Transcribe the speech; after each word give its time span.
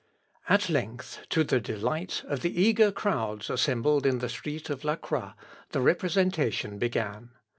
At 0.49 0.67
length, 0.67 1.27
to 1.29 1.43
the 1.43 1.59
delight 1.59 2.23
of 2.27 2.39
the 2.39 2.59
eager 2.59 2.91
crowds 2.91 3.51
assembled 3.51 4.07
in 4.07 4.17
the 4.17 4.29
street 4.29 4.71
of 4.71 4.83
La 4.83 4.95
Croix, 4.95 5.33
the 5.73 5.81
representation 5.81 6.79
began. 6.79 7.29